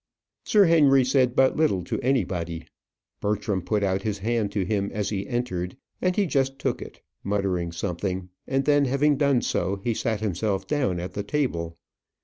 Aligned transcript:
Sir 0.45 0.65
Henry 0.65 1.05
said 1.05 1.35
but 1.35 1.55
little 1.55 1.83
to 1.83 1.99
anybody. 2.01 2.65
Bertram 3.21 3.61
put 3.61 3.83
out 3.83 4.01
his 4.01 4.17
hand 4.17 4.51
to 4.53 4.65
him 4.65 4.89
as 4.91 5.09
he 5.09 5.27
entered, 5.27 5.77
and 6.01 6.15
he 6.15 6.25
just 6.25 6.57
took 6.57 6.81
it, 6.81 7.03
muttering 7.23 7.71
something; 7.71 8.29
and 8.47 8.65
then, 8.65 8.85
having 8.85 9.15
done 9.15 9.43
so, 9.43 9.75
he 9.83 9.93
sat 9.93 10.19
himself 10.19 10.65
down 10.65 10.99
at 10.99 11.13
the 11.13 11.21
table. 11.21 11.77